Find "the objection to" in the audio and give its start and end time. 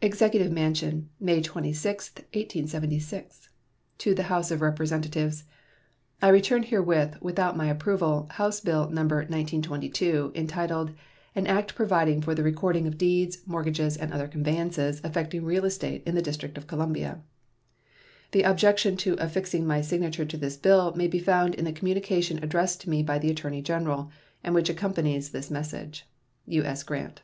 18.32-19.12